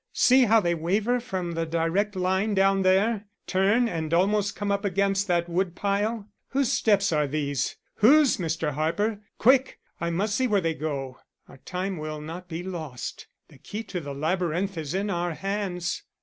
See 0.13 0.45
how 0.45 0.59
they 0.59 0.73
waver 0.73 1.19
from 1.19 1.51
the 1.51 1.67
direct 1.67 2.15
line 2.15 2.55
down 2.55 2.81
there, 2.81 3.25
turn, 3.45 3.87
and 3.87 4.11
almost 4.11 4.55
come 4.55 4.71
up 4.71 4.83
against 4.83 5.27
that 5.27 5.47
wood 5.47 5.75
pile! 5.75 6.27
Whose 6.47 6.71
steps 6.71 7.11
are 7.11 7.27
these? 7.27 7.75
Whose, 7.97 8.37
Mr. 8.37 8.71
Harper? 8.71 9.21
Quick! 9.37 9.77
I 9.99 10.09
must 10.09 10.33
see 10.33 10.47
where 10.47 10.59
they 10.59 10.73
go. 10.73 11.19
Our 11.47 11.57
time 11.57 11.97
will 11.99 12.19
not 12.19 12.49
be 12.49 12.63
lost. 12.63 13.27
The 13.49 13.59
key 13.59 13.83
to 13.83 13.99
the 13.99 14.15
labyrinth 14.15 14.75
is 14.75 14.95
in 14.95 15.11
our 15.11 15.35
hands." 15.35 16.01